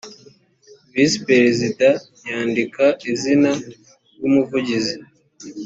[0.93, 1.87] visi perezida
[2.29, 3.51] yandika izina
[4.15, 4.95] ry’umuvugizi